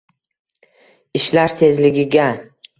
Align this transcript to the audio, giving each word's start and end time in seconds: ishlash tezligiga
ishlash 1.21 1.57
tezligiga 1.63 2.29